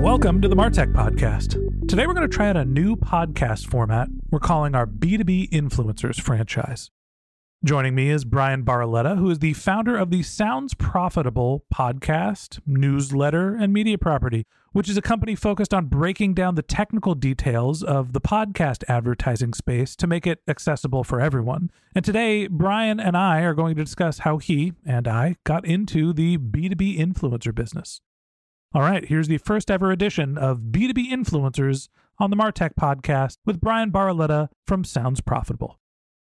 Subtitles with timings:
[0.00, 1.58] Welcome to the Martech Podcast.
[1.86, 6.18] Today we're going to try out a new podcast format we're calling our B2B Influencers
[6.18, 6.90] franchise.
[7.62, 13.54] Joining me is Bryan Barletta, who is the founder of the Sounds Profitable podcast, newsletter,
[13.54, 18.14] and media property, which is a company focused on breaking down the technical details of
[18.14, 21.70] the podcast advertising space to make it accessible for everyone.
[21.94, 26.14] And today, Bryan and I are going to discuss how he and I got into
[26.14, 28.00] the B2B influencer business.
[28.72, 31.88] All right, here's the first ever edition of B2B Influencers
[32.20, 35.80] on the Martech podcast with Bryan Barletta from Sounds Profitable.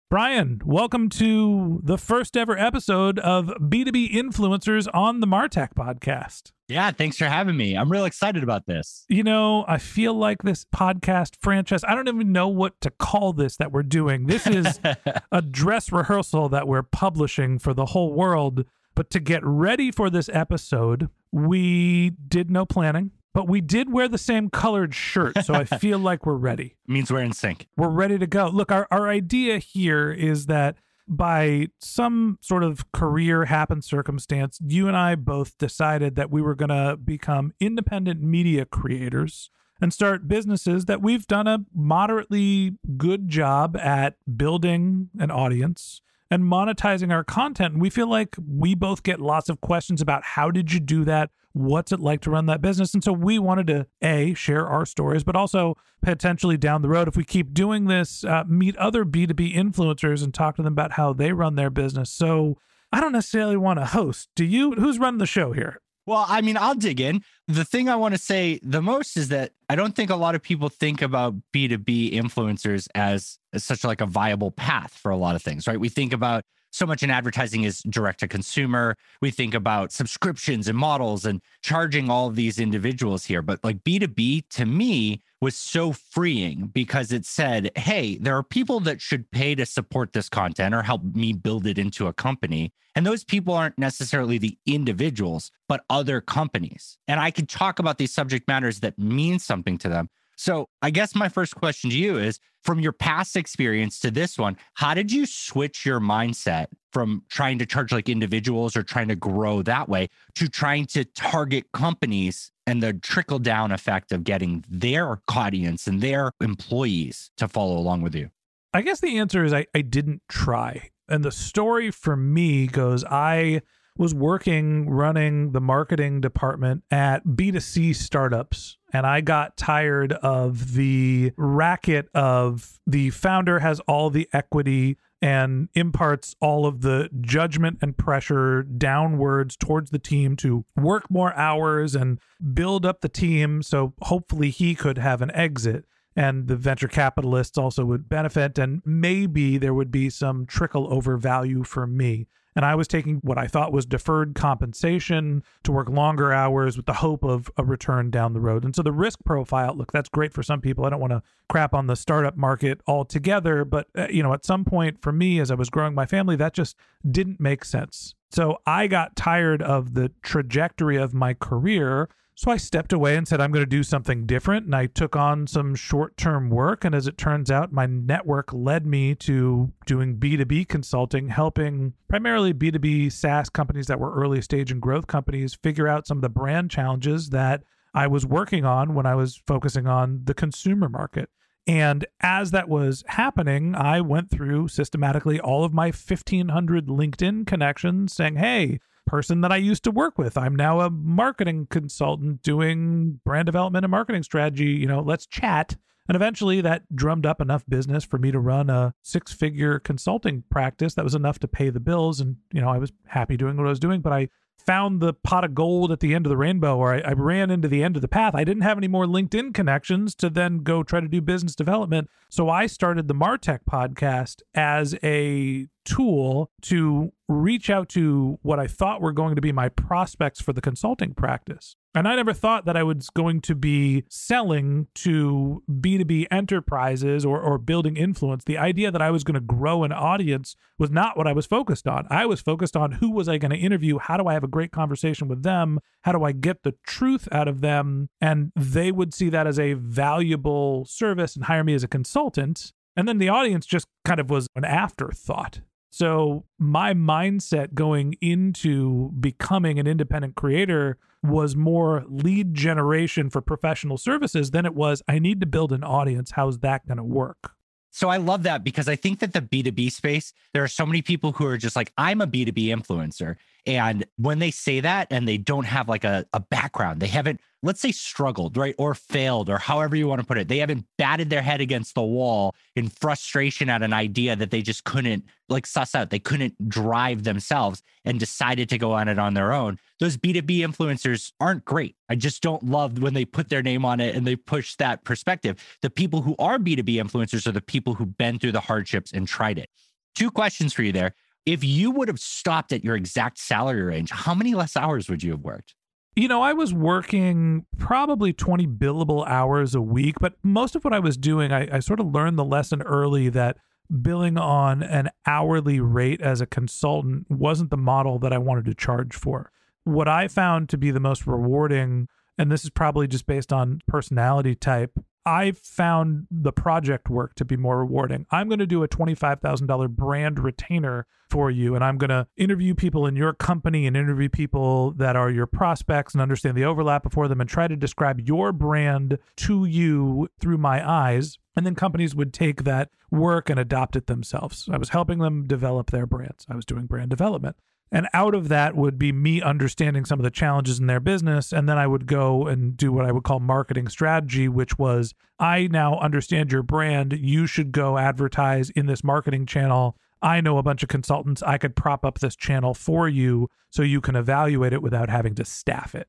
[0.09, 6.51] Bryan, welcome to the first ever episode of B2B Influencers on the Martech podcast.
[6.67, 7.77] Yeah, thanks for having me.
[7.77, 9.05] I'm real excited about this.
[9.09, 13.31] You know, I feel like this podcast franchise, I don't even know what to call
[13.31, 14.25] this that we're doing.
[14.25, 14.79] This is
[15.31, 18.65] a dress rehearsal that we're publishing for the whole world.
[18.99, 24.09] But to get ready for this episode, we did no planning, but we did wear
[24.09, 25.45] the same colored shirt.
[25.45, 26.75] So I feel like we're ready.
[26.85, 27.69] means we're in sync.
[27.77, 28.49] We're ready to go.
[28.49, 30.75] Look, our, our idea here is that
[31.07, 36.53] by some sort of career happen circumstance, you and I both decided that we were
[36.53, 39.49] going to become independent media creators
[39.79, 46.01] and start businesses that we've done a moderately good job at building an audience
[46.31, 47.73] and monetizing our content.
[47.73, 51.03] And we feel like we both get lots of questions about how did you do
[51.05, 51.31] that?
[51.53, 52.93] What's it like to run that business?
[52.93, 57.07] And so we wanted to A, share our stories, but also potentially down the road,
[57.07, 60.93] if we keep doing this, uh, meet other B2B influencers and talk to them about
[60.93, 62.11] how they run their business.
[62.11, 62.57] So
[62.91, 64.29] I don't necessarily want to host.
[64.35, 64.73] Do you?
[64.73, 65.81] Who's running the show here?
[66.09, 67.21] Well, I mean, I'll dig in.
[67.47, 70.33] The thing I want to say the most is that I don't think a lot
[70.33, 75.15] of people think about B2B influencers as, as such like a viable path for a
[75.15, 75.79] lot of things, right?
[75.79, 78.95] We think about so much in advertising is direct to consumer.
[79.21, 83.41] We think about subscriptions and models and charging all of these individuals here.
[83.41, 88.79] But like B2B to me was so freeing because it said, hey, there are people
[88.81, 92.73] that should pay to support this content or help me build it into a company.
[92.95, 96.97] And those people aren't necessarily the individuals, but other companies.
[97.07, 100.09] And I can talk about these subject matters that mean something to them.
[100.39, 104.37] So, I guess my first question to you is from your past experience to this
[104.37, 109.09] one, how did you switch your mindset from trying to charge like individuals or trying
[109.09, 114.23] to grow that way to trying to target companies and the trickle down effect of
[114.23, 118.29] getting their audience and their employees to follow along with you?
[118.73, 120.91] I guess the answer is I, I didn't try.
[121.09, 123.61] And the story for me goes I
[123.97, 128.77] was working running the marketing department at B2C startups.
[128.91, 135.67] And I got tired of the racket of the founder has all the equity and
[135.73, 141.93] imparts all of the judgment and pressure downwards towards the team to work more hours
[141.93, 142.19] and
[142.53, 143.61] build up the team.
[143.61, 145.85] So hopefully he could have an exit
[146.15, 151.17] and the venture capitalists also would benefit and maybe there would be some trickle over
[151.17, 155.89] value for me and I was taking what I thought was deferred compensation to work
[155.89, 158.65] longer hours with the hope of a return down the road.
[158.65, 160.85] And so the risk profile, look, that's great for some people.
[160.85, 164.45] I don't want to crap on the startup market altogether, but uh, you know, at
[164.45, 166.75] some point for me as I was growing my family, that just
[167.09, 168.15] didn't make sense.
[168.31, 172.09] So I got tired of the trajectory of my career
[172.39, 174.65] So I stepped away and said, I'm going to do something different.
[174.65, 176.85] And I took on some short term work.
[176.85, 182.53] And as it turns out, my network led me to doing B2B consulting, helping primarily
[182.53, 186.29] B2B SaaS companies that were early stage and growth companies figure out some of the
[186.29, 187.61] brand challenges that
[187.93, 191.29] I was working on when I was focusing on the consumer market.
[191.67, 198.13] And as that was happening, I went through systematically all of my 1500 LinkedIn connections
[198.13, 200.37] saying, Hey, person that I used to work with.
[200.37, 204.65] I'm now a marketing consultant doing brand development and marketing strategy.
[204.67, 205.75] You know, let's chat.
[206.07, 210.43] And eventually that drummed up enough business for me to run a six figure consulting
[210.51, 212.19] practice that was enough to pay the bills.
[212.19, 214.29] And, you know, I was happy doing what I was doing, but I
[214.59, 217.49] found the pot of gold at the end of the rainbow or I, I, ran
[217.49, 218.35] into the end of the path.
[218.35, 222.09] I didn't have any more LinkedIn connections to then go try to do business development.
[222.29, 228.67] So I started the Martech podcast as a tool to reach out to what I
[228.67, 231.75] thought were going to be my prospects for the consulting practice.
[231.95, 237.41] And I never thought that I was going to be selling to B2B enterprises or,
[237.41, 238.43] or building influence.
[238.43, 241.47] The idea that I was going to grow an audience was not what I was
[241.47, 242.05] focused on.
[242.09, 243.97] I was focused on who was I going to interview?
[243.97, 245.79] How do I have a great conversation with them?
[246.03, 248.09] How do I get the truth out of them?
[248.21, 252.71] And they would see that as a valuable service and hire me as a consultant.
[252.95, 255.61] And then the audience just kind of was an afterthought.
[255.89, 263.97] So my mindset going into becoming an independent creator was more lead generation for professional
[263.97, 266.31] services than it was I need to build an audience.
[266.31, 267.53] How's that going to work?
[267.91, 271.01] So I love that because I think that the B2B space, there are so many
[271.01, 273.35] people who are just like, I'm a B2B influencer.
[273.69, 277.39] And when they say that and they don't have like a, a background, they haven't,
[277.61, 278.73] let's say, struggled, right?
[278.79, 281.93] Or failed, or however you want to put it, they haven't batted their head against
[281.93, 286.09] the wall in frustration at an idea that they just couldn't like suss out.
[286.09, 289.77] They couldn't drive themselves and decided to go on it on their own.
[289.99, 291.95] Those B2B influencers aren't great.
[292.09, 295.03] I just don't love when they put their name on it and they push that
[295.03, 295.63] perspective.
[295.83, 299.27] The people who are B2B influencers are the people who've been through the hardships and
[299.27, 299.69] tried it.
[300.15, 301.13] Two questions for you there
[301.49, 305.23] if you would have stopped at your exact salary range, how many less hours would
[305.23, 305.73] you have worked?
[306.15, 310.93] You know, I was working probably 20 billable hours a week, but most of what
[310.93, 313.57] I was doing, I, I, sort of learned the lesson early that
[314.01, 318.75] billing on an hourly rate as a consultant wasn't the model that I wanted to
[318.75, 319.51] charge for.
[319.85, 323.81] What I found to be the most rewarding, and this is probably just based on
[323.87, 324.91] personality type,
[325.25, 328.25] I found the project work to be more rewarding.
[328.31, 332.73] I'm going to do a $25,000 brand retainer for you, and I'm going to interview
[332.73, 337.03] people in your company and interview people that are your prospects and understand the overlap
[337.03, 341.37] before them and try to describe your brand to you through my eyes.
[341.55, 344.67] And then companies would take that work and adopt it themselves.
[344.71, 347.57] I was helping them develop their brands, I was doing brand development.
[347.91, 351.51] And out of that would be me understanding some of the challenges in their business.
[351.51, 355.13] And then I would go and do what I would call marketing strategy, which was
[355.39, 357.13] I now understand your brand.
[357.13, 359.97] You should go advertise in this marketing channel.
[360.21, 361.41] I know a bunch of consultants.
[361.41, 365.33] I could prop up this channel for you so you can evaluate it without having
[365.35, 366.07] to staff it.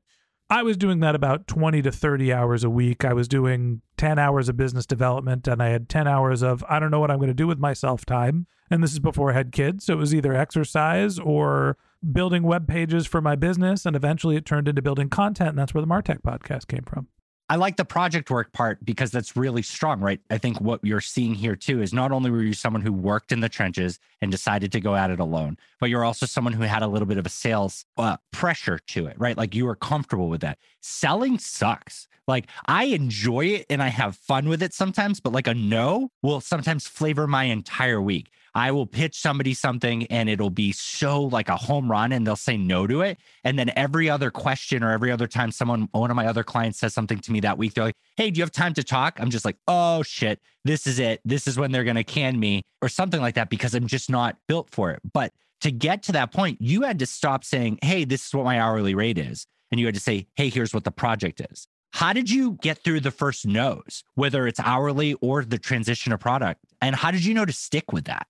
[0.51, 3.05] I was doing that about 20 to 30 hours a week.
[3.05, 6.77] I was doing 10 hours of business development and I had 10 hours of I
[6.77, 8.47] don't know what I'm going to do with myself time.
[8.69, 9.85] And this is before I had kids.
[9.85, 11.77] So it was either exercise or
[12.11, 13.85] building web pages for my business.
[13.85, 15.51] And eventually it turned into building content.
[15.51, 17.07] And that's where the Martech podcast came from.
[17.51, 20.21] I like the project work part because that's really strong, right?
[20.29, 23.33] I think what you're seeing here too is not only were you someone who worked
[23.33, 26.63] in the trenches and decided to go at it alone, but you're also someone who
[26.63, 29.35] had a little bit of a sales uh, pressure to it, right?
[29.35, 30.59] Like you were comfortable with that.
[30.79, 32.07] Selling sucks.
[32.25, 36.09] Like I enjoy it and I have fun with it sometimes, but like a no
[36.21, 38.31] will sometimes flavor my entire week.
[38.53, 42.35] I will pitch somebody something and it'll be so like a home run and they'll
[42.35, 43.17] say no to it.
[43.43, 46.79] And then every other question or every other time someone, one of my other clients
[46.79, 49.19] says something to me that week, they're like, Hey, do you have time to talk?
[49.19, 51.21] I'm just like, Oh shit, this is it.
[51.23, 54.09] This is when they're going to can me or something like that because I'm just
[54.09, 54.99] not built for it.
[55.13, 58.45] But to get to that point, you had to stop saying, Hey, this is what
[58.45, 59.47] my hourly rate is.
[59.71, 61.67] And you had to say, Hey, here's what the project is.
[61.93, 66.19] How did you get through the first no's, whether it's hourly or the transition of
[66.19, 66.61] product?
[66.81, 68.27] And how did you know to stick with that?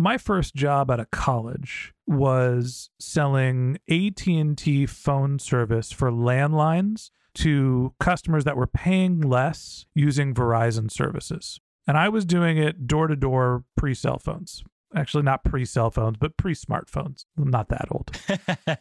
[0.00, 8.44] My first job out of college was selling AT&T phone service for landlines to customers
[8.44, 11.60] that were paying less using Verizon services.
[11.86, 14.64] And I was doing it door to door pre cell phones.
[14.94, 17.24] Actually not pre cell phones, but pre smartphones.
[17.38, 18.10] I'm not that old.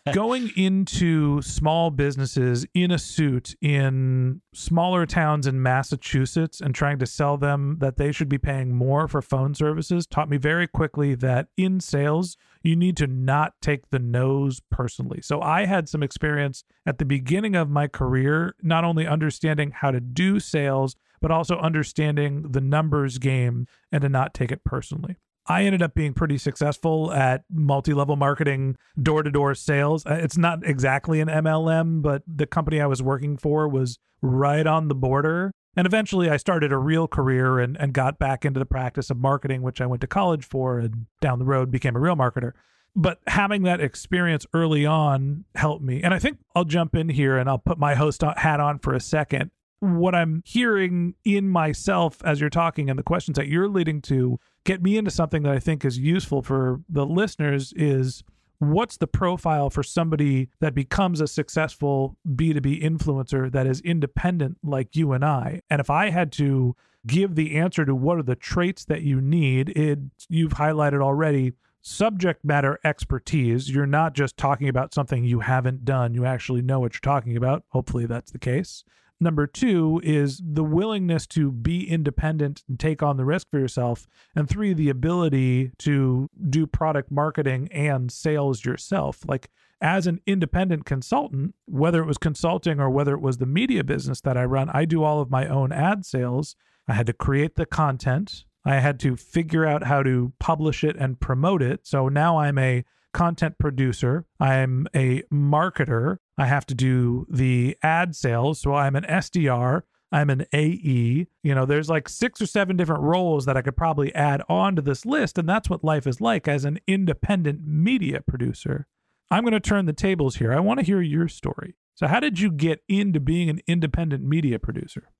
[0.13, 7.06] Going into small businesses in a suit in smaller towns in Massachusetts and trying to
[7.06, 11.16] sell them that they should be paying more for phone services taught me very quickly
[11.16, 15.22] that in sales, you need to not take the nose personally.
[15.22, 19.92] So I had some experience at the beginning of my career, not only understanding how
[19.92, 25.18] to do sales, but also understanding the numbers game and to not take it personally.
[25.50, 30.06] I ended up being pretty successful at multi level marketing, door to door sales.
[30.06, 34.65] Uh, it's not exactly an MLM, but the company I was working for was right
[34.65, 35.51] on the border.
[35.75, 39.18] And eventually I started a real career and, and got back into the practice of
[39.18, 42.51] marketing, which I went to college for and down the road became a real marketer.
[42.96, 46.03] But having that experience early on helped me.
[46.03, 48.94] And I think I'll jump in here and I'll put my host hat on for
[48.94, 53.70] a second what I'm hearing in myself as you're talking and the questions that you're
[53.70, 58.24] leading to get me into something that I think is useful for the listeners is
[58.60, 64.96] what's the profile for somebody that becomes a successful B2B influencer that is independent like
[64.96, 65.62] you and I?
[65.70, 66.75] And if I had to
[67.08, 71.54] give the answer to what are the traits that you need, it you've highlighted already
[71.82, 73.70] subject matter expertise.
[73.70, 77.38] You're not just talking about something you haven't done, you actually know what you're talking
[77.38, 77.63] about.
[77.70, 78.84] Hopefully that's the case.
[79.22, 84.08] Number two is the willingness to be independent and take on the risk for yourself.
[84.34, 89.20] And three, the ability to do product marketing and sales yourself.
[89.28, 89.50] Like
[89.82, 94.22] as an independent consultant, whether it was consulting or whether it was the media business
[94.22, 96.56] that I run, I do all of my own ad sales.
[96.88, 98.46] I had to create the content.
[98.66, 101.86] I had to figure out how to publish it and promote it.
[101.86, 104.25] So now I'm a content producer.
[104.39, 106.18] I'm a marketer.
[106.38, 108.62] I have to do the ad sales.
[108.62, 109.84] So I'm an SDR.
[110.12, 111.28] I'm an AE.
[111.44, 114.75] You know, there's like six or seven different roles that I could probably add on
[114.75, 115.38] to this list.
[115.38, 118.88] And that's what life is like as an independent media producer.
[119.32, 120.51] I'm going to turn the tables here.
[120.51, 121.75] I want to hear your story.
[121.94, 125.12] So, how did you get into being an independent media producer?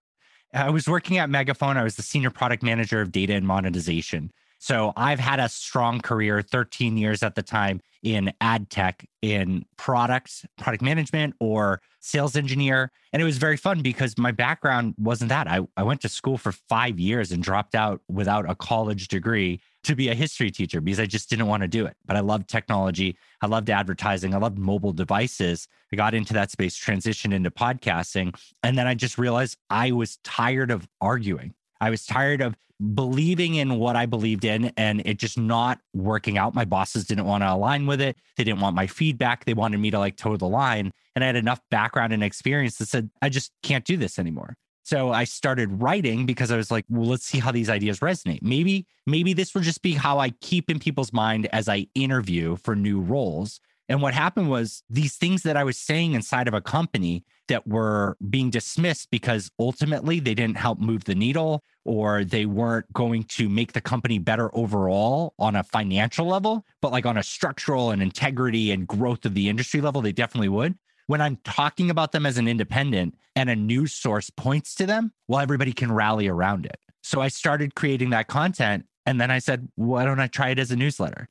[0.54, 1.78] I was working at Megaphone.
[1.78, 4.32] I was the senior product manager of data and monetization.
[4.60, 9.66] So I've had a strong career, 13 years at the time in ad tech, in
[9.78, 12.92] product, product management, or sales engineer.
[13.12, 15.48] And it was very fun because my background wasn't that.
[15.48, 19.62] I, I went to school for five years and dropped out without a college degree
[19.84, 21.96] to be a history teacher because I just didn't want to do it.
[22.06, 23.18] But I loved technology.
[23.42, 24.34] I loved advertising.
[24.34, 25.68] I loved mobile devices.
[25.92, 28.38] I got into that space, transitioned into podcasting.
[28.62, 31.54] And then I just realized I was tired of arguing.
[31.82, 32.56] I was tired of
[32.94, 36.56] believing in what I believed in and it just not working out.
[36.56, 38.18] My bosses didn't want to align with it.
[38.38, 39.46] They didn't want my feedback.
[39.46, 40.92] They wanted me to like toe the line.
[41.16, 44.56] And I had enough background and experience that said, I just can't do this anymore.
[44.84, 48.42] So I started writing because I was like, well, let's see how these ideas resonate.
[48.42, 52.56] Maybe, maybe this will just be how I keep in people's mind as I interview
[52.56, 53.60] for new roles.
[53.90, 57.68] And what happened was these things that I was saying inside of a company that
[57.68, 63.24] were being dismissed because ultimately they didn't help move the needle or they weren't going
[63.24, 67.90] to make the company better overall on a financial level, but like on a structural
[67.90, 70.78] and integrity and growth of the industry level, they definitely would.
[71.08, 75.14] When I'm talking about them as an independent and a news source points to them,
[75.28, 76.78] well, everybody can rally around it.
[77.02, 78.86] So I started creating that content.
[79.08, 81.28] And then I said, why don't I try it as a newsletter?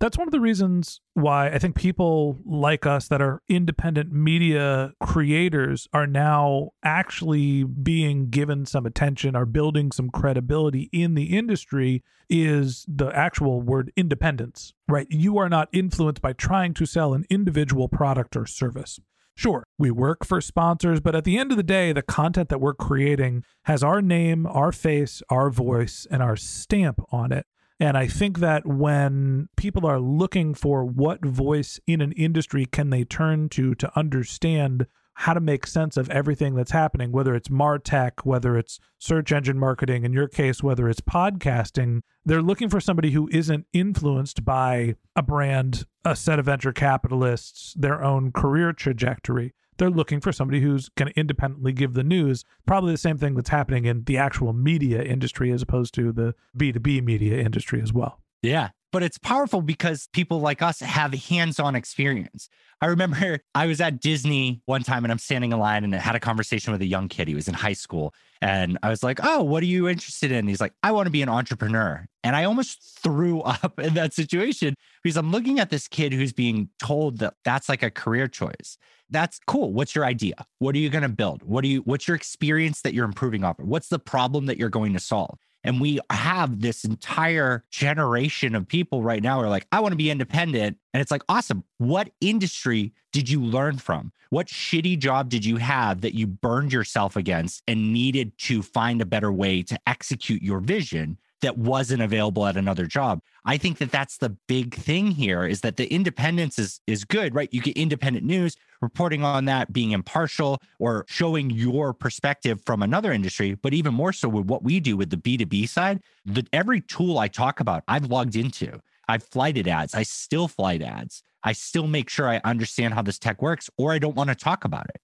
[0.00, 4.92] That's one of the reasons why I think people like us that are independent media
[5.00, 12.02] creators are now actually being given some attention, are building some credibility in the industry
[12.28, 15.06] is the actual word independence, right?
[15.10, 19.00] You are not influenced by trying to sell an individual product or service.
[19.34, 22.60] Sure, we work for sponsors, but at the end of the day, the content that
[22.60, 27.46] we're creating has our name, our face, our voice, and our stamp on it.
[27.80, 32.90] And I think that when people are looking for what voice in an industry can
[32.90, 37.48] they turn to to understand how to make sense of everything that's happening, whether it's
[37.48, 42.80] Martech, whether it's search engine marketing, in your case, whether it's podcasting, they're looking for
[42.80, 48.72] somebody who isn't influenced by a brand, a set of venture capitalists, their own career
[48.72, 52.44] trajectory they're looking for somebody who's going to independently give the news.
[52.66, 56.34] Probably the same thing that's happening in the actual media industry as opposed to the
[56.56, 58.20] B2B media industry as well.
[58.42, 58.70] Yeah.
[58.90, 62.48] But it's powerful because people like us have hands on experience.
[62.80, 65.98] I remember I was at Disney one time and I'm standing in line and I
[65.98, 67.28] had a conversation with a young kid.
[67.28, 68.14] He was in high school.
[68.40, 70.46] And I was like, Oh, what are you interested in?
[70.46, 72.06] He's like, I want to be an entrepreneur.
[72.22, 76.32] And I almost threw up in that situation because I'm looking at this kid who's
[76.32, 78.78] being told that that's like a career choice.
[79.10, 79.72] That's cool.
[79.72, 80.34] What's your idea?
[80.58, 81.42] What are you going to build?
[81.42, 83.66] What do you, what's your experience that you're improving off of?
[83.66, 85.38] What's the problem that you're going to solve?
[85.68, 89.98] And we have this entire generation of people right now are like, I want to
[89.98, 90.78] be independent.
[90.94, 91.62] And it's like, awesome.
[91.76, 94.10] What industry did you learn from?
[94.30, 99.02] What shitty job did you have that you burned yourself against and needed to find
[99.02, 101.18] a better way to execute your vision?
[101.40, 103.20] That wasn't available at another job.
[103.44, 107.34] I think that that's the big thing here is that the independence is is good,
[107.34, 107.48] right?
[107.52, 113.12] You get independent news, reporting on that, being impartial or showing your perspective from another
[113.12, 116.80] industry, but even more so with what we do with the B2B side, the every
[116.80, 118.80] tool I talk about, I've logged into.
[119.08, 119.94] I've flighted ads.
[119.94, 121.22] I still flight ads.
[121.42, 124.34] I still make sure I understand how this tech works or I don't want to
[124.34, 125.00] talk about it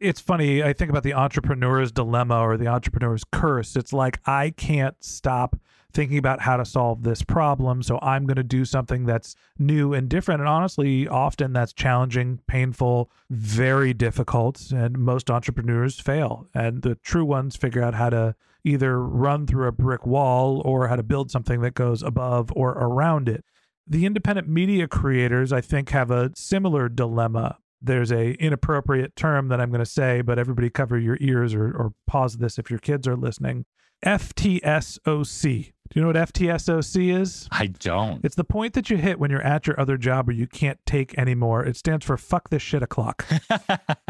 [0.00, 0.62] it's funny.
[0.62, 3.76] I think about the entrepreneur's dilemma or the entrepreneur's curse.
[3.76, 5.56] It's like, I can't stop
[5.94, 7.82] thinking about how to solve this problem.
[7.82, 10.40] So I'm going to do something that's new and different.
[10.40, 14.70] And honestly, often that's challenging, painful, very difficult.
[14.72, 16.48] And most entrepreneurs fail.
[16.52, 18.34] And the true ones figure out how to
[18.64, 22.70] either run through a brick wall or how to build something that goes above or
[22.72, 23.44] around it.
[23.86, 27.58] The independent media creators, I think, have a similar dilemma.
[27.82, 31.66] There's a inappropriate term that I'm going to say, but everybody cover your ears or,
[31.66, 33.66] or pause this if your kids are listening.
[34.04, 35.73] FTSOC.
[35.90, 37.46] Do you know what FTSOC is?
[37.52, 38.24] I don't.
[38.24, 40.78] It's the point that you hit when you're at your other job where you can't
[40.86, 41.64] take anymore.
[41.64, 43.26] It stands for fuck this shit o'clock.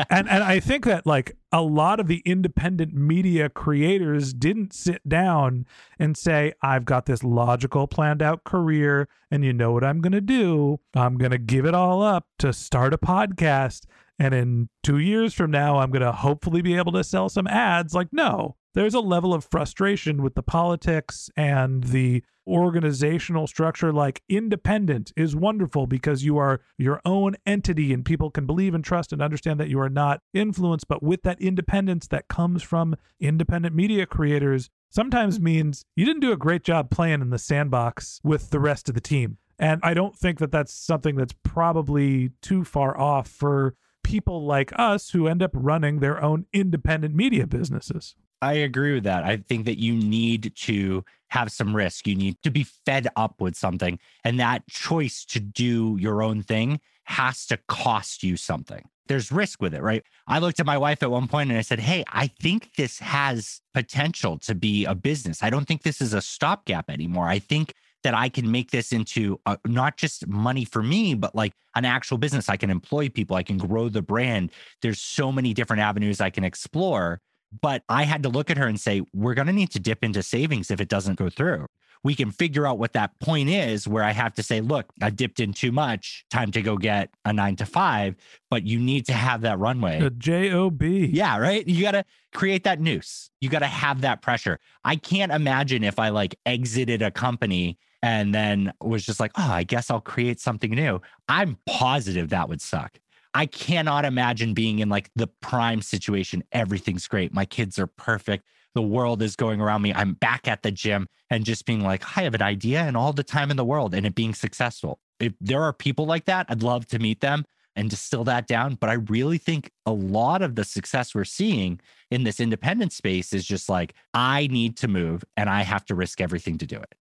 [0.09, 5.07] and and I think that like a lot of the independent media creators didn't sit
[5.09, 5.67] down
[5.99, 10.21] and say, I've got this logical planned out career and you know what I'm gonna
[10.21, 10.79] do?
[10.95, 13.87] I'm gonna give it all up to start a podcast.
[14.19, 17.49] And in two years from now, I'm going to hopefully be able to sell some
[17.49, 17.95] ads.
[17.95, 23.93] Like, no, there's a level of frustration with the politics and the organizational structure.
[23.93, 28.85] Like independent is wonderful because you are your own entity and people can believe and
[28.85, 30.89] trust and understand that you are not influenced.
[30.89, 36.33] But with that independence that comes from independent media creators sometimes means you didn't do
[36.33, 39.39] a great job playing in the sandbox with the rest of the team.
[39.57, 44.73] And i don't think that that's something that's probably too far off for people like
[44.77, 49.25] us who end up running their own independent media businesses I agree with that.
[49.25, 52.07] I think that you need to have some risk.
[52.07, 53.99] You need to be fed up with something.
[54.23, 58.89] And that choice to do your own thing has to cost you something.
[59.07, 60.03] There's risk with it, right?
[60.27, 62.99] I looked at my wife at one point and I said, Hey, I think this
[63.01, 65.43] has potential to be a business.
[65.43, 67.29] I don't think this is a stopgap anymore.
[67.29, 67.75] I think
[68.05, 71.85] that I can make this into a, not just money for me, but like an
[71.85, 72.49] actual business.
[72.49, 74.53] I can employ people, I can grow the brand.
[74.83, 77.21] There's so many different avenues I can explore.
[77.61, 80.03] But I had to look at her and say, we're going to need to dip
[80.03, 81.67] into savings if it doesn't go through.
[82.03, 85.09] We can figure out what that point is where I have to say, look, I
[85.09, 88.17] dipped in too much, time to go get a nine to five,
[88.51, 90.01] but you need to have that runway.
[90.01, 90.83] The JOB.
[90.83, 91.67] Yeah, right.
[91.67, 93.31] You got to create that noose.
[93.41, 94.61] You got to have that pressure.
[94.85, 99.51] I can't imagine if I like exited a company and then was just like, oh,
[99.51, 101.01] I guess I'll create something new.
[101.27, 103.01] I'm positive that would suck.
[103.35, 106.45] I cannot imagine being in like the prime situation.
[106.53, 107.35] Everything's great.
[107.35, 108.45] My kids are perfect.
[108.75, 109.93] The world is going around me.
[109.93, 113.13] I'm back at the gym and just being like, I have an idea and all
[113.13, 114.99] the time in the world and it being successful.
[115.21, 117.45] If there are people like that, I'd love to meet them
[117.77, 118.77] and distill that down.
[118.77, 123.33] But I really think a lot of the success we're seeing in this independent space
[123.33, 126.77] is just like, I need to move and I have to risk everything to do
[126.77, 126.95] it.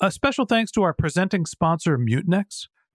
[0.00, 2.68] A special thanks to our presenting sponsor, Mutinex.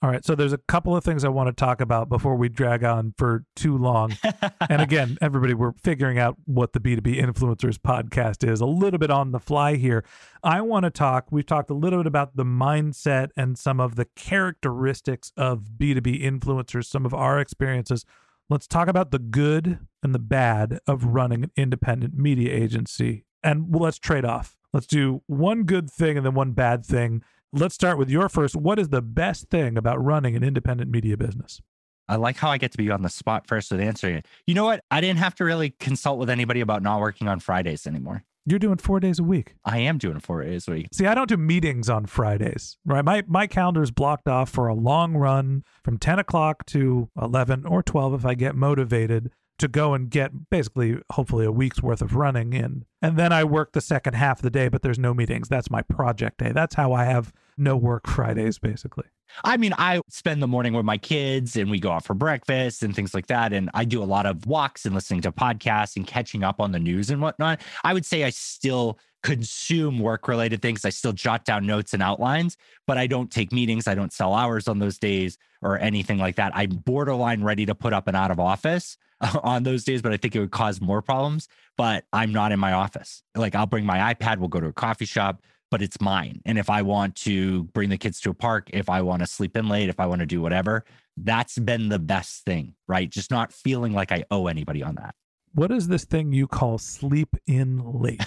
[0.00, 2.48] All right, so there's a couple of things I want to talk about before we
[2.48, 4.16] drag on for too long.
[4.70, 9.10] and again, everybody, we're figuring out what the B2B Influencers podcast is a little bit
[9.10, 10.04] on the fly here.
[10.44, 13.96] I want to talk, we've talked a little bit about the mindset and some of
[13.96, 18.04] the characteristics of B2B influencers, some of our experiences.
[18.48, 23.24] Let's talk about the good and the bad of running an independent media agency.
[23.42, 24.56] And well, let's trade off.
[24.72, 28.54] Let's do one good thing and then one bad thing Let's start with your first.
[28.54, 31.62] What is the best thing about running an independent media business?
[32.06, 34.26] I like how I get to be on the spot first with answering it.
[34.46, 34.84] You know what?
[34.90, 38.22] I didn't have to really consult with anybody about not working on Fridays anymore.
[38.44, 39.54] You're doing four days a week.
[39.64, 40.88] I am doing four days a week.
[40.92, 43.04] See, I don't do meetings on Fridays, right?
[43.04, 47.64] My my calendar is blocked off for a long run from 10 o'clock to 11
[47.64, 52.02] or 12 if I get motivated to go and get basically, hopefully, a week's worth
[52.02, 52.84] of running in.
[53.02, 55.48] And then I work the second half of the day, but there's no meetings.
[55.48, 56.52] That's my project day.
[56.52, 59.04] That's how I have no work Fridays, basically.
[59.44, 62.82] I mean, I spend the morning with my kids and we go out for breakfast
[62.82, 63.52] and things like that.
[63.52, 66.72] And I do a lot of walks and listening to podcasts and catching up on
[66.72, 67.60] the news and whatnot.
[67.84, 70.84] I would say I still consume work related things.
[70.84, 73.86] I still jot down notes and outlines, but I don't take meetings.
[73.86, 76.52] I don't sell hours on those days or anything like that.
[76.54, 78.96] I'm borderline ready to put up an out of office
[79.42, 81.48] on those days, but I think it would cause more problems.
[81.76, 83.22] But I'm not in my office.
[83.34, 86.40] Like I'll bring my iPad, we'll go to a coffee shop, but it's mine.
[86.44, 89.26] And if I want to bring the kids to a park, if I want to
[89.26, 90.84] sleep in late, if I want to do whatever,
[91.16, 93.08] that's been the best thing, right?
[93.08, 95.14] Just not feeling like I owe anybody on that.
[95.52, 98.20] What is this thing you call sleep in late?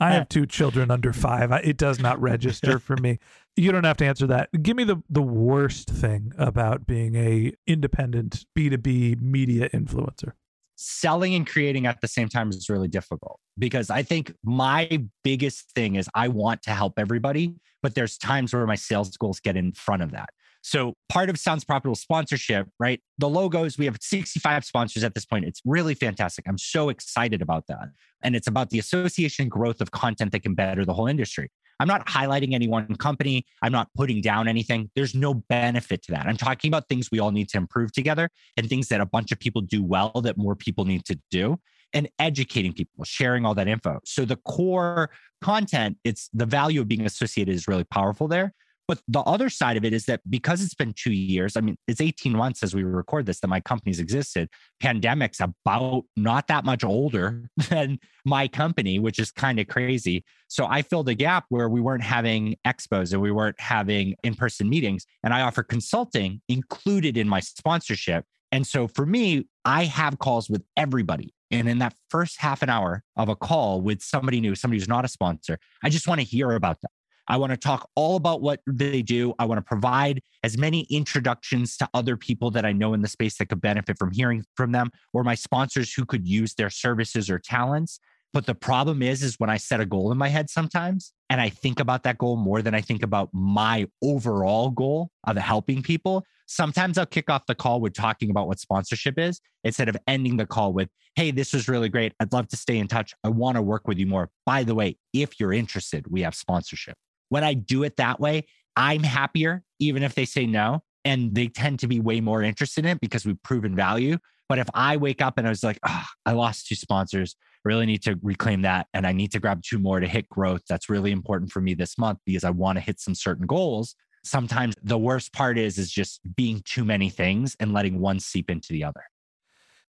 [0.00, 1.50] I have two children under five.
[1.64, 3.18] It does not register for me.
[3.56, 4.50] You don't have to answer that.
[4.62, 10.32] Give me the the worst thing about being a independent B2B media influencer.
[10.76, 15.70] Selling and creating at the same time is really difficult because I think my biggest
[15.70, 19.56] thing is I want to help everybody, but there's times where my sales goals get
[19.56, 20.30] in front of that.
[20.64, 22.98] So part of Sounds Profitable sponsorship, right?
[23.18, 25.44] The logos, we have 65 sponsors at this point.
[25.44, 26.46] It's really fantastic.
[26.48, 27.90] I'm so excited about that.
[28.22, 31.50] And it's about the association growth of content that can better the whole industry.
[31.80, 33.44] I'm not highlighting any one company.
[33.60, 34.90] I'm not putting down anything.
[34.96, 36.24] There's no benefit to that.
[36.24, 39.32] I'm talking about things we all need to improve together and things that a bunch
[39.32, 41.58] of people do well that more people need to do
[41.92, 44.00] and educating people, sharing all that info.
[44.06, 45.10] So the core
[45.42, 48.54] content, it's the value of being associated is really powerful there.
[48.86, 51.76] But the other side of it is that because it's been two years, I mean,
[51.88, 54.50] it's 18 months as we record this that my company's existed.
[54.80, 60.24] Pandemic's about not that much older than my company, which is kind of crazy.
[60.48, 64.34] So I filled a gap where we weren't having expos and we weren't having in
[64.34, 65.06] person meetings.
[65.22, 68.24] And I offer consulting included in my sponsorship.
[68.52, 71.32] And so for me, I have calls with everybody.
[71.50, 74.88] And in that first half an hour of a call with somebody new, somebody who's
[74.88, 76.90] not a sponsor, I just want to hear about them.
[77.28, 79.34] I want to talk all about what they do.
[79.38, 83.08] I want to provide as many introductions to other people that I know in the
[83.08, 86.70] space that could benefit from hearing from them or my sponsors who could use their
[86.70, 87.98] services or talents.
[88.34, 91.40] But the problem is, is when I set a goal in my head sometimes and
[91.40, 95.82] I think about that goal more than I think about my overall goal of helping
[95.82, 99.96] people, sometimes I'll kick off the call with talking about what sponsorship is instead of
[100.08, 102.12] ending the call with, Hey, this was really great.
[102.18, 103.14] I'd love to stay in touch.
[103.22, 104.30] I want to work with you more.
[104.44, 106.96] By the way, if you're interested, we have sponsorship.
[107.34, 110.84] When I do it that way, I'm happier, even if they say no.
[111.04, 114.18] And they tend to be way more interested in it because we've proven value.
[114.48, 117.86] But if I wake up and I was like, oh, I lost two sponsors, really
[117.86, 118.86] need to reclaim that.
[118.94, 120.60] And I need to grab two more to hit growth.
[120.68, 123.96] That's really important for me this month because I want to hit some certain goals.
[124.22, 128.48] Sometimes the worst part is, is just being too many things and letting one seep
[128.48, 129.02] into the other.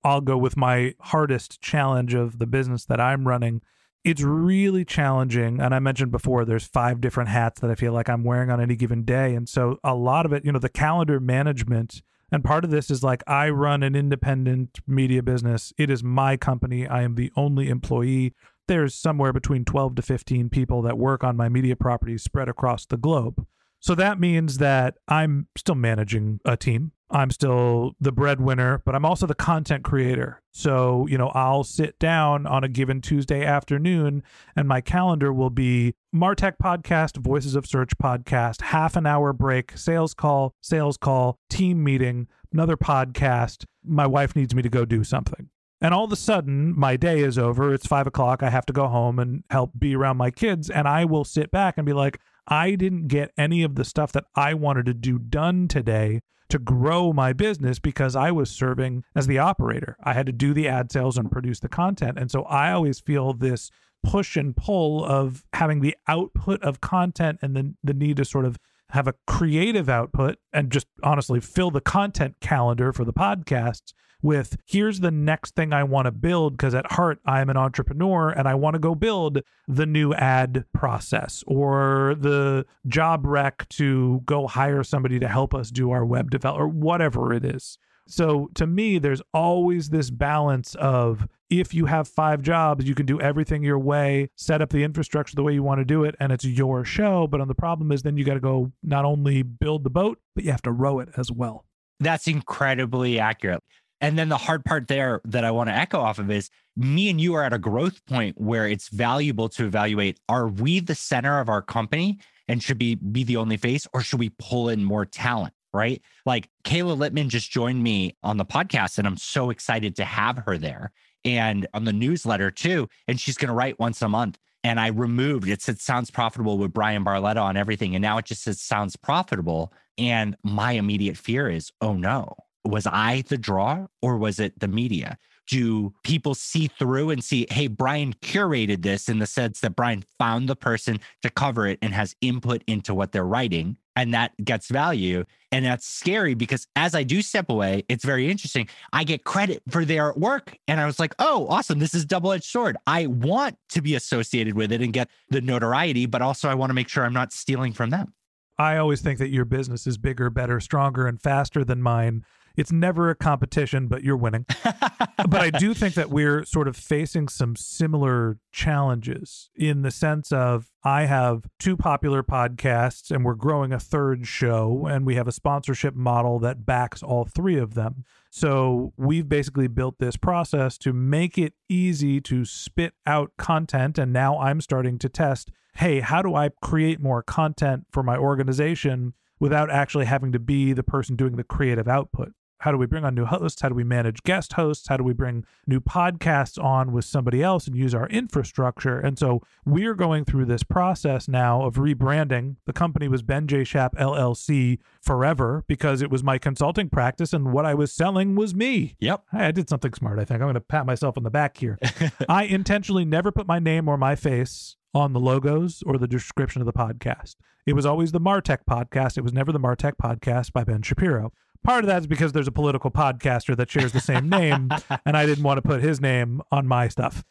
[0.04, 3.62] I'll go with my hardest challenge of the business that I'm running
[4.06, 5.60] it's really challenging.
[5.60, 8.62] And I mentioned before, there's five different hats that I feel like I'm wearing on
[8.62, 9.34] any given day.
[9.34, 12.91] And so a lot of it, you know, the calendar management, and part of this
[12.91, 15.74] is like I run an independent media business.
[15.78, 16.88] It is my company.
[16.88, 18.34] I am the only employee.
[18.68, 22.86] There's somewhere between 12 to 15 people that work on my media properties spread across
[22.86, 23.46] the globe.
[23.86, 26.93] So that means that I'm still managing a team.
[27.12, 30.41] I'm still the breadwinner, but I'm also the content creator.
[30.52, 34.24] So, you know, I'll sit down on a given Tuesday afternoon
[34.56, 39.78] and my calendar will be Martech podcast, Voices of Search podcast, half an hour break,
[39.78, 43.65] sales call, sales call, team meeting, another podcast.
[43.84, 45.50] My wife needs me to go do something.
[45.80, 47.71] And all of a sudden, my day is over.
[47.71, 48.41] It's five o'clock.
[48.41, 50.71] I have to go home and help be around my kids.
[50.71, 54.12] And I will sit back and be like, I didn't get any of the stuff
[54.14, 59.04] that I wanted to do done today to grow my business because I was serving
[59.16, 59.98] as the operator.
[60.04, 62.20] I had to do the ad sales and produce the content.
[62.20, 63.72] And so I always feel this
[64.04, 68.46] push and pull of having the output of content and then the need to sort
[68.46, 68.58] of
[68.90, 73.94] have a creative output and just honestly fill the content calendar for the podcasts
[74.26, 78.32] with here's the next thing I want to build because at heart I'm an entrepreneur
[78.32, 84.22] and I want to go build the new ad process or the job rec to
[84.26, 87.78] go hire somebody to help us do our web develop or whatever it is.
[88.08, 93.06] So to me, there's always this balance of if you have five jobs, you can
[93.06, 96.16] do everything your way, set up the infrastructure the way you want to do it,
[96.20, 97.28] and it's your show.
[97.28, 100.20] But on the problem is then you got to go not only build the boat,
[100.34, 101.66] but you have to row it as well.
[102.00, 103.64] That's incredibly accurate.
[104.06, 107.10] And then the hard part there that I want to echo off of is me
[107.10, 110.94] and you are at a growth point where it's valuable to evaluate are we the
[110.94, 114.70] center of our company and should be be the only face or should we pull
[114.70, 115.56] in more talent?
[115.74, 116.04] Right.
[116.24, 120.38] Like Kayla Littman just joined me on the podcast, and I'm so excited to have
[120.46, 120.91] her there
[121.26, 122.88] and on the newsletter too.
[123.08, 124.38] And she's going to write once a month.
[124.63, 127.96] And I removed it said sounds profitable with Bryan Barletta on everything.
[127.96, 129.74] And now it just says sounds profitable.
[129.98, 134.67] And my immediate fear is, oh no, was I the draw or was it the
[134.67, 135.17] media?
[135.47, 140.04] Do people see through and see, hey, Bryan curated this in the sense that Bryan
[140.17, 143.78] found the person to cover it and has input into what they're writing?
[143.95, 145.23] And that gets value.
[145.51, 148.67] And that's scary because as I do step away, it's very interesting.
[148.91, 150.58] I get credit for their work.
[150.67, 151.78] And I was like, oh, awesome.
[151.78, 152.75] This is double edged sword.
[152.88, 156.71] I want to be associated with it and get the notoriety, but also I want
[156.71, 158.13] to make sure I'm not stealing from them.
[158.58, 162.23] I always think that your business is bigger, better, stronger, and faster than mine
[162.58, 164.46] it's never a competition, but you're winning.
[164.63, 170.32] but I do think that we're sort of facing some similar challenges in the sense
[170.32, 175.28] of I have two popular podcasts and we're growing a third show and we have
[175.28, 178.06] a sponsorship model that backs all three of them.
[178.30, 183.98] So we've basically built this process to make it easy to spit out content.
[183.98, 188.15] And now I'm starting to test hey, how do I create more content for my
[188.15, 192.32] organization without actually having to be the person doing the creative output?
[192.65, 193.62] How do we bring on new hosts?
[193.62, 194.88] How do we manage guest hosts?
[194.88, 198.99] How do we bring new podcasts on with somebody else and use our infrastructure?
[198.99, 202.56] And so we're going through this process now of rebranding.
[202.65, 203.65] The company was Ben J.
[203.65, 208.56] Shap LLC forever because it was my consulting practice and what I was selling was
[208.56, 208.95] me.
[208.99, 209.25] Yep.
[209.32, 210.41] I did something smart, I think.
[210.41, 211.78] I'm going to pat myself on the back here.
[212.28, 216.63] I intentionally never put my name or my face on the logos or the description
[216.63, 217.36] of the podcast.
[217.67, 219.17] It was always the Martech podcast.
[219.17, 221.32] It was never the Martech podcast by Ben Shapiro.
[221.65, 224.69] Part of that is because there's a political podcaster that shares the same name,
[225.06, 227.23] and I didn't want to put his name on my stuff.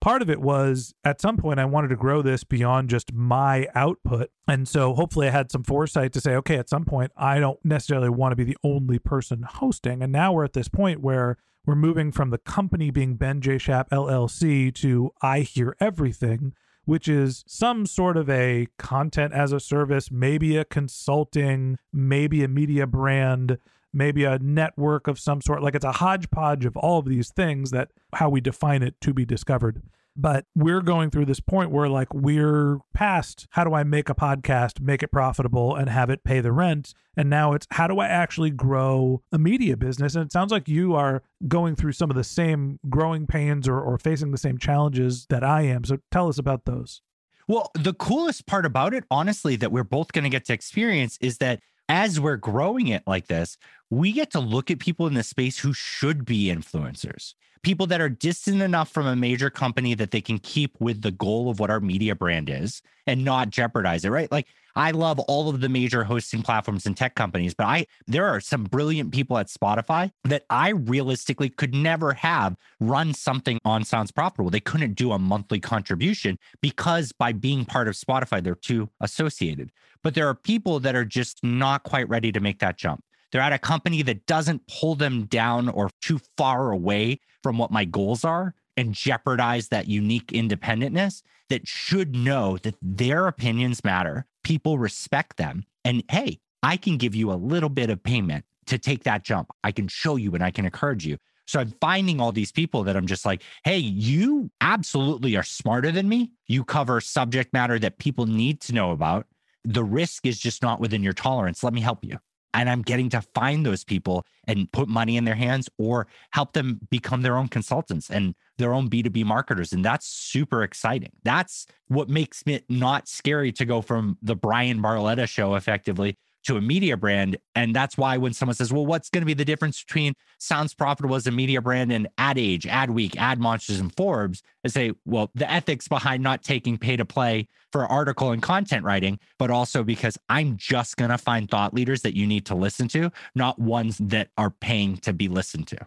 [0.00, 3.68] Part of it was at some point I wanted to grow this beyond just my
[3.76, 4.30] output.
[4.48, 7.64] And so hopefully I had some foresight to say, okay, at some point I don't
[7.64, 10.02] necessarily want to be the only person hosting.
[10.02, 13.56] And now we're at this point where we're moving from the company being Ben J.
[13.56, 19.60] Shap LLC to I Hear Everything, which is some sort of a content as a
[19.60, 23.58] service, maybe a consulting, maybe a media brand
[23.96, 25.62] maybe a network of some sort.
[25.62, 29.12] Like it's a hodgepodge of all of these things that how we define it to
[29.12, 29.82] be discovered.
[30.18, 34.14] But we're going through this point where, like, we're past how do I make a
[34.14, 36.94] podcast, make it profitable, and have it pay the rent?
[37.18, 40.14] And now it's how do I actually grow a media business?
[40.14, 43.78] And it sounds like you are going through some of the same growing pains or,
[43.78, 45.84] or facing the same challenges that I am.
[45.84, 47.02] So tell us about those.
[47.46, 51.18] Well, the coolest part about it, honestly, that we're both going to get to experience
[51.20, 53.56] is that as we're growing it like this,
[53.90, 57.34] we get to look at people in the space who should be influencers,
[57.66, 61.10] people that are distant enough from a major company that they can keep with the
[61.10, 64.30] goal of what our media brand is and not jeopardize it, right?
[64.30, 68.24] Like I love all of the major hosting platforms and tech companies, but I there
[68.26, 73.82] are some brilliant people at Spotify that I realistically could never have run something on
[73.82, 74.50] Sounds Profitable.
[74.50, 79.72] They couldn't do a monthly contribution because by being part of Spotify, they're too associated.
[80.04, 83.02] But there are people that are just not quite ready to make that jump.
[83.36, 87.70] They're at a company that doesn't pull them down or too far away from what
[87.70, 94.24] my goals are and jeopardize that unique independentness that should know that their opinions matter.
[94.42, 95.66] People respect them.
[95.84, 99.50] And hey, I can give you a little bit of payment to take that jump.
[99.62, 101.18] I can show you and I can encourage you.
[101.46, 105.92] So I'm finding all these people that I'm just like, hey, you absolutely are smarter
[105.92, 106.30] than me.
[106.46, 109.26] You cover subject matter that people need to know about.
[109.62, 111.62] The risk is just not within your tolerance.
[111.62, 112.18] Let me help you.
[112.56, 116.54] And I'm getting to find those people and put money in their hands or help
[116.54, 119.72] them become their own consultants and their own B2B marketers.
[119.72, 121.12] And that's super exciting.
[121.22, 126.16] That's what makes it not scary to go from the Bryan Barletta show effectively
[126.46, 127.36] to a media brand.
[127.54, 130.74] And that's why when someone says, well, what's going to be the difference between Sounds
[130.74, 134.42] Profitable as a media brand and Ad Age, Ad Week, Ad Monsters, and Forbes?
[134.64, 138.84] I say, well, the ethics behind not taking pay to play for article and content
[138.84, 142.54] writing, but also because I'm just going to find thought leaders that you need to
[142.54, 145.78] listen to, not ones that are paying to be listened to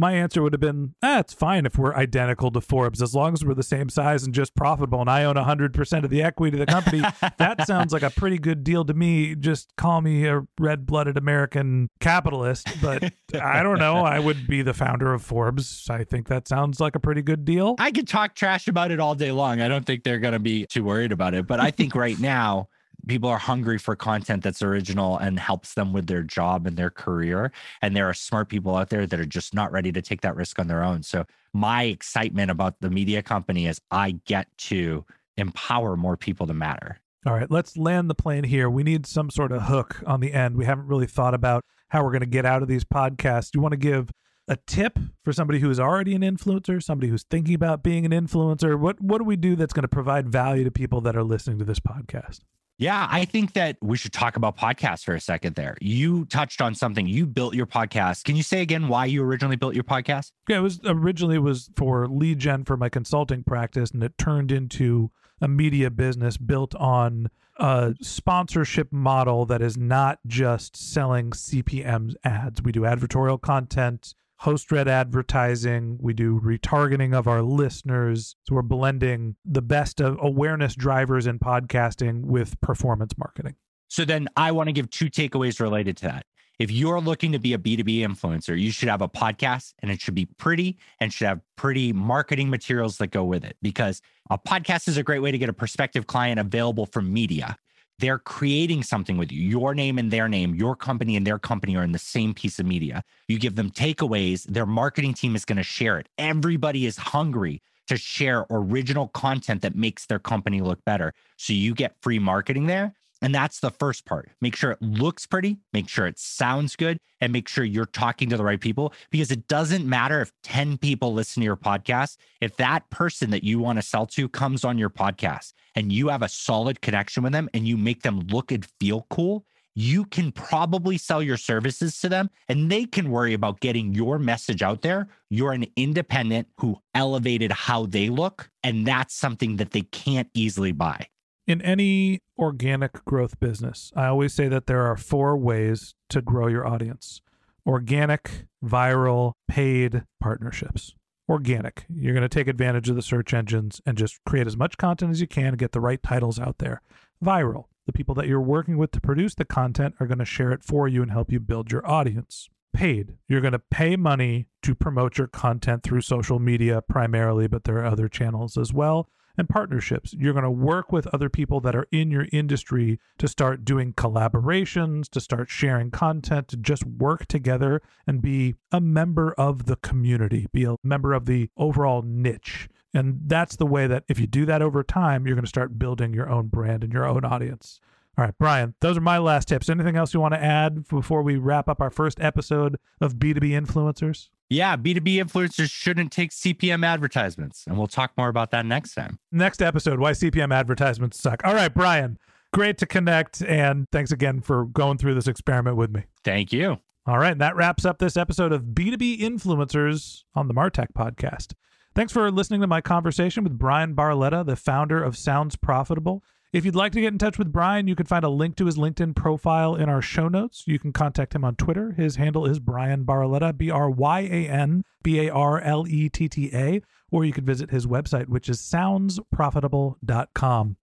[0.00, 3.34] my answer would have been, ah, it's fine if we're identical to Forbes, as long
[3.34, 6.58] as we're the same size and just profitable and I own 100% of the equity
[6.58, 7.02] of the company.
[7.38, 9.34] that sounds like a pretty good deal to me.
[9.34, 12.66] Just call me a red blooded American capitalist.
[12.80, 13.98] But I don't know.
[13.98, 15.86] I would be the founder of Forbes.
[15.90, 17.76] I think that sounds like a pretty good deal.
[17.78, 19.60] I could talk trash about it all day long.
[19.60, 21.46] I don't think they're going to be too worried about it.
[21.46, 22.68] But I think right now,
[23.06, 26.90] people are hungry for content that's original and helps them with their job and their
[26.90, 27.52] career.
[27.82, 30.36] And there are smart people out there that are just not ready to take that
[30.36, 31.02] risk on their own.
[31.02, 35.04] So, my excitement about the media company is I get to
[35.36, 37.00] empower more people to matter.
[37.26, 38.70] All right, let's land the plane here.
[38.70, 40.56] We need some sort of hook on the end.
[40.56, 43.50] We haven't really thought about how we're going to get out of these podcasts.
[43.50, 44.10] Do you want to give
[44.48, 48.12] a tip for somebody who is already an influencer, somebody who's thinking about being an
[48.12, 48.78] influencer?
[48.78, 51.58] What what do we do that's going to provide value to people that are listening
[51.58, 52.40] to this podcast?
[52.80, 55.76] Yeah, I think that we should talk about podcasts for a second there.
[55.82, 57.06] You touched on something.
[57.06, 58.24] You built your podcast.
[58.24, 60.32] Can you say again why you originally built your podcast?
[60.48, 64.16] Yeah, it was originally it was for lead gen for my consulting practice and it
[64.16, 65.10] turned into
[65.42, 72.62] a media business built on a sponsorship model that is not just selling CPM ads.
[72.62, 75.98] We do advertorial content, host read advertising.
[76.00, 78.36] We do retargeting of our listeners.
[78.44, 83.56] So we're blending the best of awareness drivers in podcasting with performance marketing.
[83.88, 86.26] So then I want to give two takeaways related to that.
[86.58, 90.00] If you're looking to be a B2B influencer, you should have a podcast and it
[90.00, 94.00] should be pretty and should have pretty marketing materials that go with it because
[94.30, 97.56] a podcast is a great way to get a prospective client available from media
[98.00, 99.42] they're creating something with you.
[99.42, 102.58] Your name and their name, your company and their company are in the same piece
[102.58, 103.02] of media.
[103.28, 106.08] You give them takeaways, their marketing team is going to share it.
[106.18, 111.12] Everybody is hungry to share original content that makes their company look better.
[111.36, 112.94] So you get free marketing there.
[113.22, 114.30] And that's the first part.
[114.40, 118.30] Make sure it looks pretty, make sure it sounds good, and make sure you're talking
[118.30, 122.16] to the right people because it doesn't matter if 10 people listen to your podcast.
[122.40, 126.08] If that person that you want to sell to comes on your podcast and you
[126.08, 130.04] have a solid connection with them and you make them look and feel cool, you
[130.06, 134.62] can probably sell your services to them and they can worry about getting your message
[134.62, 135.08] out there.
[135.28, 140.72] You're an independent who elevated how they look, and that's something that they can't easily
[140.72, 141.06] buy
[141.50, 146.46] in any organic growth business, I always say that there are four ways to grow
[146.46, 147.20] your audience
[147.66, 150.94] organic, viral, paid partnerships.
[151.28, 154.78] Organic, you're going to take advantage of the search engines and just create as much
[154.78, 156.80] content as you can, to get the right titles out there.
[157.22, 160.52] Viral, the people that you're working with to produce the content are going to share
[160.52, 162.48] it for you and help you build your audience.
[162.72, 167.64] Paid, you're going to pay money to promote your content through social media primarily, but
[167.64, 169.08] there are other channels as well
[169.40, 170.14] and partnerships.
[170.16, 173.94] You're going to work with other people that are in your industry to start doing
[173.94, 179.76] collaborations, to start sharing content, to just work together and be a member of the
[179.76, 182.68] community, be a member of the overall niche.
[182.92, 185.78] And that's the way that if you do that over time, you're going to start
[185.78, 187.80] building your own brand and your own audience.
[188.18, 189.70] All right, Bryan, those are my last tips.
[189.70, 193.50] Anything else you want to add before we wrap up our first episode of B2B
[193.50, 194.28] Influencers?
[194.50, 197.64] Yeah, B2B influencers shouldn't take CPM advertisements.
[197.68, 199.20] And we'll talk more about that next time.
[199.30, 201.40] Next episode why CPM advertisements suck.
[201.44, 202.18] All right, Bryan,
[202.52, 203.42] great to connect.
[203.42, 206.02] And thanks again for going through this experiment with me.
[206.24, 206.78] Thank you.
[207.06, 211.54] All right, And that wraps up this episode of B2B Influencers on the Martech podcast.
[211.94, 216.22] Thanks for listening to my conversation with Bryan Barletta, the founder of Sounds Profitable.
[216.52, 218.66] If you'd like to get in touch with Bryan, you can find a link to
[218.66, 220.64] his LinkedIn profile in our show notes.
[220.66, 221.92] You can contact him on Twitter.
[221.92, 226.08] His handle is Bryan Barletta, B R Y A N B A R L E
[226.08, 226.82] T T A,
[227.12, 230.76] or you can visit his website, which is soundsprofitable.com.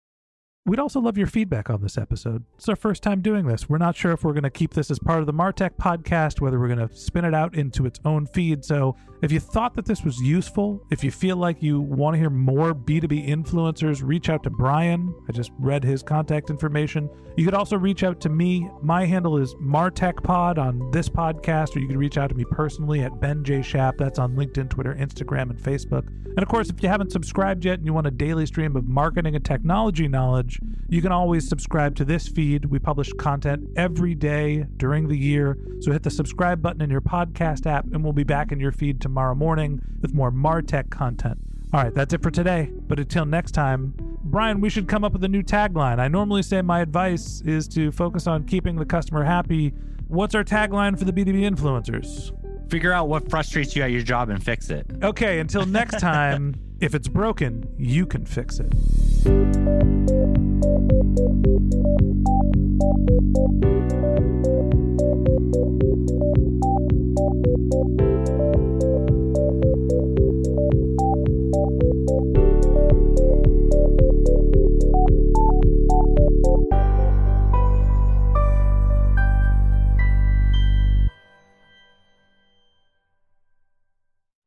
[0.68, 2.44] We'd also love your feedback on this episode.
[2.58, 3.70] It's our first time doing this.
[3.70, 6.42] We're not sure if we're going to keep this as part of the Martech podcast,
[6.42, 8.66] whether we're going to spin it out into its own feed.
[8.66, 12.20] So if you thought that this was useful, if you feel like you want to
[12.20, 15.16] hear more B2B influencers, reach out to Bryan.
[15.30, 17.10] I just read his contact information.
[17.38, 18.70] You could also reach out to me.
[18.82, 23.04] My handle is MartechPod on this podcast, or you can reach out to me personally
[23.04, 23.62] at Ben J.
[23.62, 23.96] Shap.
[23.98, 26.08] That's on LinkedIn, Twitter, Instagram, and Facebook.
[26.26, 28.88] And of course, if you haven't subscribed yet and you want a daily stream of
[28.88, 30.70] marketing and technology knowledge, page.
[30.90, 32.66] You can always subscribe to this feed.
[32.66, 35.58] We publish content every day during the year.
[35.82, 38.72] So hit the subscribe button in your podcast app, and we'll be back in your
[38.72, 41.40] feed tomorrow morning with more Martech content.
[41.74, 42.72] All right, that's it for today.
[42.88, 43.94] But until next time,
[44.24, 46.00] Bryan, we should come up with a new tagline.
[46.00, 49.74] I normally say my advice is to focus on keeping the customer happy.
[50.08, 52.32] What's our tagline for the B2B influencers?
[52.70, 54.86] Figure out what frustrates you at your job and fix it.
[55.04, 58.74] Okay, until next time, if it's broken, you can fix it.